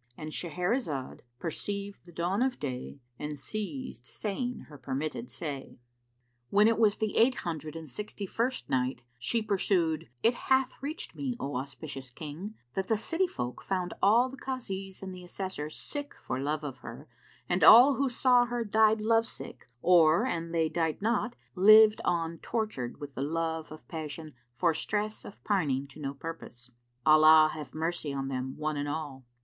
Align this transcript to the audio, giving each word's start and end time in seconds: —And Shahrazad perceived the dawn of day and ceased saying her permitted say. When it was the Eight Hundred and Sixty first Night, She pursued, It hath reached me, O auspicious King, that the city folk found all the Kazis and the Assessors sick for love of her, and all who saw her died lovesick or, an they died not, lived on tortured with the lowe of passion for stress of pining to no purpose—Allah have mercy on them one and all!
—And 0.18 0.30
Shahrazad 0.32 1.20
perceived 1.38 2.04
the 2.04 2.12
dawn 2.12 2.42
of 2.42 2.60
day 2.60 3.00
and 3.18 3.38
ceased 3.38 4.04
saying 4.04 4.66
her 4.68 4.76
permitted 4.76 5.30
say. 5.30 5.78
When 6.50 6.68
it 6.68 6.76
was 6.78 6.98
the 6.98 7.16
Eight 7.16 7.36
Hundred 7.36 7.74
and 7.74 7.88
Sixty 7.88 8.26
first 8.26 8.68
Night, 8.68 9.00
She 9.18 9.40
pursued, 9.40 10.10
It 10.22 10.34
hath 10.34 10.74
reached 10.82 11.14
me, 11.16 11.34
O 11.40 11.56
auspicious 11.56 12.10
King, 12.10 12.56
that 12.74 12.88
the 12.88 12.98
city 12.98 13.26
folk 13.26 13.62
found 13.62 13.94
all 14.02 14.28
the 14.28 14.36
Kazis 14.36 15.02
and 15.02 15.14
the 15.14 15.24
Assessors 15.24 15.76
sick 15.78 16.12
for 16.14 16.38
love 16.38 16.62
of 16.62 16.80
her, 16.80 17.08
and 17.48 17.64
all 17.64 17.94
who 17.94 18.10
saw 18.10 18.44
her 18.44 18.66
died 18.66 19.00
lovesick 19.00 19.66
or, 19.80 20.26
an 20.26 20.52
they 20.52 20.68
died 20.68 21.00
not, 21.00 21.36
lived 21.54 22.02
on 22.04 22.36
tortured 22.40 23.00
with 23.00 23.14
the 23.14 23.22
lowe 23.22 23.64
of 23.70 23.88
passion 23.88 24.34
for 24.52 24.74
stress 24.74 25.24
of 25.24 25.42
pining 25.42 25.86
to 25.86 25.98
no 25.98 26.12
purpose—Allah 26.12 27.52
have 27.54 27.72
mercy 27.74 28.12
on 28.12 28.28
them 28.28 28.58
one 28.58 28.76
and 28.76 28.86
all! 28.86 29.24